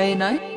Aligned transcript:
Friday 0.00 0.14
night. 0.14 0.49